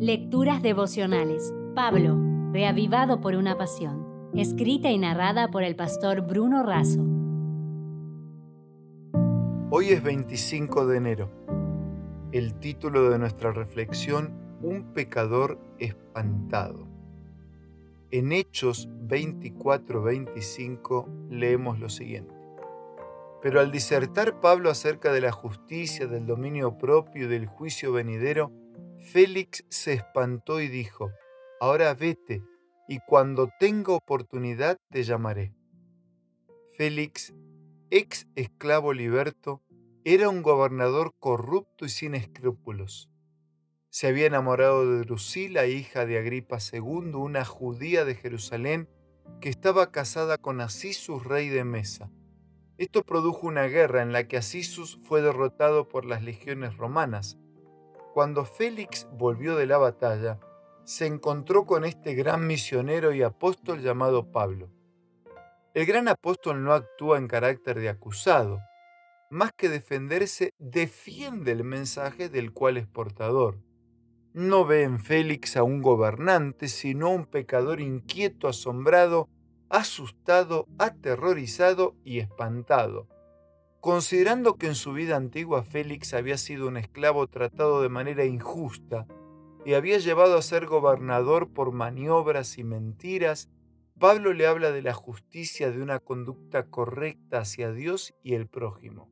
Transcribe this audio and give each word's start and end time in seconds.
Lecturas 0.00 0.62
devocionales. 0.62 1.52
Pablo, 1.74 2.16
reavivado 2.52 3.20
por 3.20 3.34
una 3.34 3.58
pasión. 3.58 4.30
Escrita 4.32 4.92
y 4.92 4.98
narrada 4.98 5.50
por 5.50 5.64
el 5.64 5.74
pastor 5.74 6.20
Bruno 6.20 6.62
Razo. 6.62 7.04
Hoy 9.70 9.88
es 9.88 10.00
25 10.04 10.86
de 10.86 10.98
enero. 10.98 11.32
El 12.30 12.54
título 12.60 13.10
de 13.10 13.18
nuestra 13.18 13.50
reflexión, 13.50 14.32
Un 14.62 14.92
pecador 14.92 15.58
espantado. 15.80 16.86
En 18.12 18.30
Hechos 18.30 18.88
24-25 19.08 21.28
leemos 21.28 21.80
lo 21.80 21.88
siguiente. 21.88 22.36
Pero 23.42 23.58
al 23.58 23.72
disertar 23.72 24.38
Pablo 24.38 24.70
acerca 24.70 25.12
de 25.12 25.22
la 25.22 25.32
justicia, 25.32 26.06
del 26.06 26.24
dominio 26.24 26.78
propio 26.78 27.24
y 27.24 27.28
del 27.28 27.46
juicio 27.46 27.90
venidero, 27.90 28.52
Félix 29.00 29.64
se 29.68 29.94
espantó 29.94 30.60
y 30.60 30.68
dijo, 30.68 31.12
Ahora 31.60 31.94
vete, 31.94 32.42
y 32.88 32.98
cuando 33.06 33.50
tenga 33.58 33.92
oportunidad 33.92 34.78
te 34.90 35.02
llamaré. 35.02 35.54
Félix, 36.76 37.34
ex 37.90 38.26
esclavo 38.34 38.92
liberto, 38.92 39.62
era 40.04 40.28
un 40.28 40.42
gobernador 40.42 41.14
corrupto 41.18 41.84
y 41.84 41.88
sin 41.88 42.14
escrúpulos. 42.14 43.10
Se 43.90 44.06
había 44.06 44.26
enamorado 44.26 44.90
de 44.90 45.04
Drusila, 45.04 45.66
hija 45.66 46.06
de 46.06 46.18
Agripa 46.18 46.58
II, 46.72 47.14
una 47.14 47.44
judía 47.44 48.04
de 48.04 48.14
Jerusalén, 48.14 48.88
que 49.40 49.48
estaba 49.48 49.90
casada 49.90 50.38
con 50.38 50.60
Asisus, 50.60 51.24
rey 51.24 51.48
de 51.48 51.64
Mesa. 51.64 52.10
Esto 52.76 53.02
produjo 53.02 53.46
una 53.46 53.64
guerra 53.64 54.02
en 54.02 54.12
la 54.12 54.28
que 54.28 54.36
Asisus 54.36 55.00
fue 55.02 55.20
derrotado 55.22 55.88
por 55.88 56.04
las 56.04 56.22
legiones 56.22 56.76
romanas 56.76 57.38
cuando 58.18 58.44
Félix 58.44 59.06
volvió 59.12 59.54
de 59.54 59.66
la 59.66 59.78
batalla, 59.78 60.40
se 60.82 61.06
encontró 61.06 61.64
con 61.64 61.84
este 61.84 62.14
gran 62.14 62.48
misionero 62.48 63.14
y 63.14 63.22
apóstol 63.22 63.80
llamado 63.80 64.32
Pablo. 64.32 64.72
El 65.72 65.86
gran 65.86 66.08
apóstol 66.08 66.64
no 66.64 66.72
actúa 66.72 67.18
en 67.18 67.28
carácter 67.28 67.78
de 67.78 67.88
acusado, 67.88 68.58
más 69.30 69.52
que 69.52 69.68
defenderse, 69.68 70.52
defiende 70.58 71.52
el 71.52 71.62
mensaje 71.62 72.28
del 72.28 72.52
cual 72.52 72.76
es 72.76 72.88
portador. 72.88 73.60
No 74.32 74.66
ve 74.66 74.82
en 74.82 74.98
Félix 74.98 75.56
a 75.56 75.62
un 75.62 75.80
gobernante, 75.80 76.66
sino 76.66 77.06
a 77.06 77.10
un 77.10 77.24
pecador 77.24 77.80
inquieto, 77.80 78.48
asombrado, 78.48 79.28
asustado, 79.68 80.66
aterrorizado 80.76 81.94
y 82.02 82.18
espantado 82.18 83.06
Considerando 83.88 84.56
que 84.56 84.66
en 84.66 84.74
su 84.74 84.92
vida 84.92 85.16
antigua 85.16 85.62
Félix 85.62 86.12
había 86.12 86.36
sido 86.36 86.68
un 86.68 86.76
esclavo 86.76 87.26
tratado 87.26 87.80
de 87.80 87.88
manera 87.88 88.26
injusta 88.26 89.06
y 89.64 89.72
había 89.72 89.96
llevado 89.96 90.36
a 90.36 90.42
ser 90.42 90.66
gobernador 90.66 91.54
por 91.54 91.72
maniobras 91.72 92.58
y 92.58 92.64
mentiras, 92.64 93.48
Pablo 93.98 94.34
le 94.34 94.46
habla 94.46 94.72
de 94.72 94.82
la 94.82 94.92
justicia 94.92 95.70
de 95.70 95.80
una 95.80 96.00
conducta 96.00 96.64
correcta 96.64 97.38
hacia 97.38 97.72
Dios 97.72 98.14
y 98.22 98.34
el 98.34 98.46
prójimo. 98.46 99.10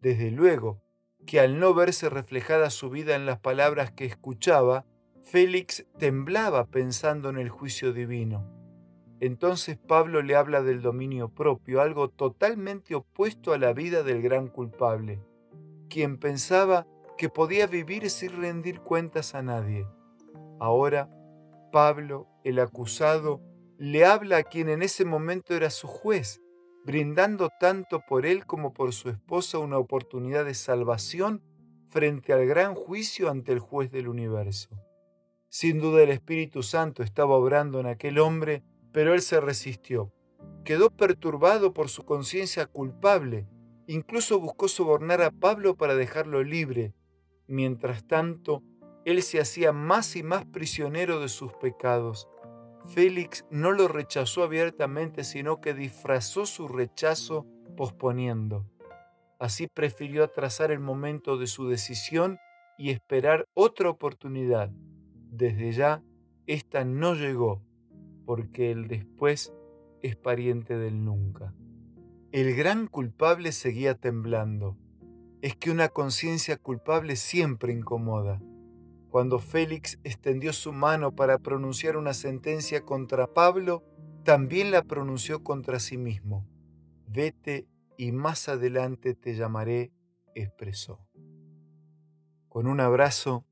Desde 0.00 0.30
luego 0.30 0.80
que 1.26 1.40
al 1.40 1.60
no 1.60 1.74
verse 1.74 2.08
reflejada 2.08 2.70
su 2.70 2.88
vida 2.88 3.14
en 3.14 3.26
las 3.26 3.40
palabras 3.40 3.92
que 3.92 4.06
escuchaba, 4.06 4.86
Félix 5.22 5.84
temblaba 5.98 6.64
pensando 6.64 7.28
en 7.28 7.36
el 7.36 7.50
juicio 7.50 7.92
divino 7.92 8.61
entonces 9.22 9.78
Pablo 9.78 10.20
le 10.20 10.34
habla 10.34 10.62
del 10.62 10.82
dominio 10.82 11.28
propio, 11.28 11.80
algo 11.80 12.10
totalmente 12.10 12.96
opuesto 12.96 13.52
a 13.52 13.58
la 13.58 13.72
vida 13.72 14.02
del 14.02 14.20
gran 14.20 14.48
culpable, 14.48 15.22
quien 15.88 16.18
pensaba 16.18 16.88
que 17.16 17.28
podía 17.28 17.68
vivir 17.68 18.10
sin 18.10 18.32
rendir 18.42 18.80
cuentas 18.80 19.36
a 19.36 19.42
nadie. 19.42 19.86
Ahora, 20.58 21.08
Pablo, 21.70 22.26
el 22.42 22.58
acusado, 22.58 23.40
le 23.78 24.04
habla 24.04 24.38
a 24.38 24.42
quien 24.42 24.68
en 24.68 24.82
ese 24.82 25.04
momento 25.04 25.54
era 25.54 25.70
su 25.70 25.86
juez, 25.86 26.42
brindando 26.84 27.48
tanto 27.60 28.00
por 28.00 28.26
él 28.26 28.44
como 28.44 28.74
por 28.74 28.92
su 28.92 29.08
esposa 29.08 29.60
una 29.60 29.78
oportunidad 29.78 30.44
de 30.44 30.54
salvación 30.54 31.44
frente 31.90 32.32
al 32.32 32.44
gran 32.44 32.74
juicio 32.74 33.30
ante 33.30 33.52
el 33.52 33.60
juez 33.60 33.92
del 33.92 34.08
universo. 34.08 34.70
Sin 35.48 35.78
duda 35.78 36.02
el 36.02 36.10
Espíritu 36.10 36.64
Santo 36.64 37.04
estaba 37.04 37.36
obrando 37.36 37.78
en 37.78 37.86
aquel 37.86 38.18
hombre 38.18 38.64
pero 38.92 39.14
él 39.14 39.22
se 39.22 39.40
resistió. 39.40 40.12
Quedó 40.64 40.90
perturbado 40.90 41.72
por 41.72 41.88
su 41.88 42.04
conciencia 42.04 42.66
culpable. 42.66 43.48
Incluso 43.86 44.38
buscó 44.38 44.68
sobornar 44.68 45.22
a 45.22 45.30
Pablo 45.30 45.76
para 45.76 45.96
dejarlo 45.96 46.42
libre. 46.44 46.94
Mientras 47.48 48.06
tanto, 48.06 48.62
él 49.04 49.22
se 49.22 49.40
hacía 49.40 49.72
más 49.72 50.14
y 50.14 50.22
más 50.22 50.44
prisionero 50.44 51.20
de 51.20 51.28
sus 51.28 51.52
pecados. 51.54 52.28
Félix 52.86 53.44
no 53.50 53.72
lo 53.72 53.88
rechazó 53.88 54.42
abiertamente, 54.44 55.24
sino 55.24 55.60
que 55.60 55.74
disfrazó 55.74 56.46
su 56.46 56.68
rechazo 56.68 57.46
posponiendo. 57.76 58.66
Así 59.38 59.66
prefirió 59.66 60.22
atrasar 60.22 60.70
el 60.70 60.78
momento 60.78 61.36
de 61.36 61.48
su 61.48 61.68
decisión 61.68 62.38
y 62.78 62.90
esperar 62.90 63.48
otra 63.54 63.90
oportunidad. 63.90 64.70
Desde 65.30 65.72
ya, 65.72 66.02
esta 66.46 66.84
no 66.84 67.14
llegó 67.14 67.62
porque 68.24 68.70
el 68.70 68.88
después 68.88 69.52
es 70.02 70.16
pariente 70.16 70.76
del 70.76 71.04
nunca. 71.04 71.54
El 72.32 72.54
gran 72.54 72.86
culpable 72.86 73.52
seguía 73.52 73.94
temblando. 73.94 74.76
Es 75.42 75.56
que 75.56 75.70
una 75.70 75.88
conciencia 75.88 76.56
culpable 76.56 77.16
siempre 77.16 77.72
incomoda. 77.72 78.40
Cuando 79.10 79.38
Félix 79.38 79.98
extendió 80.04 80.52
su 80.52 80.72
mano 80.72 81.14
para 81.14 81.38
pronunciar 81.38 81.96
una 81.96 82.14
sentencia 82.14 82.82
contra 82.82 83.26
Pablo, 83.26 83.84
también 84.24 84.70
la 84.70 84.82
pronunció 84.82 85.42
contra 85.42 85.80
sí 85.80 85.98
mismo. 85.98 86.46
Vete 87.06 87.66
y 87.98 88.12
más 88.12 88.48
adelante 88.48 89.14
te 89.14 89.34
llamaré, 89.34 89.92
expresó. 90.34 91.00
Con 92.48 92.66
un 92.66 92.80
abrazo, 92.80 93.44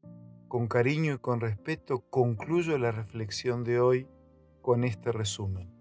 con 0.49 0.69
cariño 0.69 1.15
y 1.15 1.19
con 1.19 1.41
respeto, 1.41 2.01
concluyo 2.09 2.79
la 2.79 2.93
reflexión 2.93 3.65
de 3.65 3.81
hoy 3.81 4.09
con 4.63 4.85
este 4.85 5.13
resumen. 5.13 5.73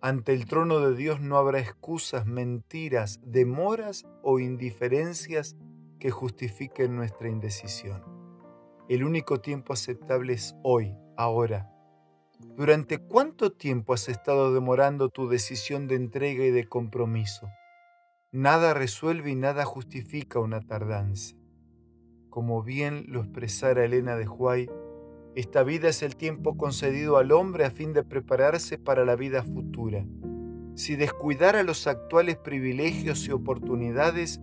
Ante 0.00 0.34
el 0.34 0.44
trono 0.44 0.80
de 0.80 0.94
Dios 0.94 1.20
no 1.20 1.38
habrá 1.38 1.60
excusas, 1.60 2.26
mentiras, 2.26 3.20
demoras 3.24 4.04
o 4.22 4.38
indiferencias 4.38 5.56
que 5.98 6.10
justifiquen 6.10 6.94
nuestra 6.94 7.28
indecisión. 7.28 8.02
El 8.88 9.02
único 9.02 9.40
tiempo 9.40 9.72
aceptable 9.72 10.34
es 10.34 10.54
hoy, 10.62 10.94
ahora. 11.16 11.70
¿Durante 12.56 12.98
cuánto 12.98 13.52
tiempo 13.52 13.94
has 13.94 14.10
estado 14.10 14.52
demorando 14.52 15.08
tu 15.08 15.28
decisión 15.28 15.88
de 15.88 15.94
entrega 15.94 16.44
y 16.44 16.50
de 16.50 16.68
compromiso? 16.68 17.48
Nada 18.30 18.74
resuelve 18.74 19.30
y 19.30 19.36
nada 19.36 19.64
justifica 19.64 20.38
una 20.38 20.60
tardanza. 20.60 21.34
Como 22.28 22.62
bien 22.62 23.06
lo 23.08 23.20
expresara 23.20 23.84
Elena 23.84 24.16
de 24.16 24.28
Huay, 24.28 24.68
esta 25.34 25.62
vida 25.64 25.88
es 25.88 26.02
el 26.02 26.16
tiempo 26.16 26.56
concedido 26.56 27.16
al 27.16 27.32
hombre 27.32 27.64
a 27.64 27.70
fin 27.70 27.92
de 27.92 28.04
prepararse 28.04 28.78
para 28.78 29.04
la 29.04 29.16
vida 29.16 29.42
futura. 29.42 30.04
Si 30.76 30.96
descuidara 30.96 31.62
los 31.62 31.86
actuales 31.86 32.36
privilegios 32.36 33.26
y 33.26 33.32
oportunidades, 33.32 34.40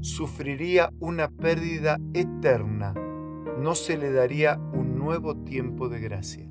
sufriría 0.00 0.90
una 1.00 1.28
pérdida 1.28 1.98
eterna. 2.12 2.92
No 3.58 3.74
se 3.74 3.96
le 3.96 4.12
daría 4.12 4.58
un 4.72 4.98
nuevo 4.98 5.36
tiempo 5.36 5.88
de 5.88 6.00
gracia. 6.00 6.48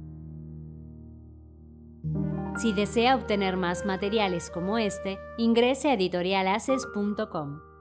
Si 2.58 2.74
desea 2.74 3.16
obtener 3.16 3.58
más 3.58 3.86
materiales 3.86 4.50
como 4.52 4.78
este, 4.78 5.18
ingrese 5.38 5.90
a 5.90 5.94
editorialaces.com. 5.94 7.73